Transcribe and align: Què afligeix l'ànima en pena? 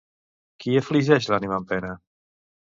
Què 0.65 0.73
afligeix 0.79 1.29
l'ànima 1.35 1.61
en 1.61 1.71
pena? 1.75 1.95